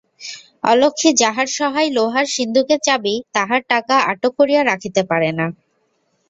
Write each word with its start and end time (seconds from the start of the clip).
অলক্ষ্ণী 0.63 1.11
যাহার 1.21 1.47
সহায় 1.57 1.89
লোহার 1.89 2.27
সিন্ধুকের 2.27 2.79
চাবি 2.83 3.15
তাহার 3.35 3.61
টাকা 3.71 3.95
আটক 4.11 4.31
করিয়া 4.39 4.61
রাখিতে 4.63 5.01
পারে 5.11 5.29
না। 5.39 5.45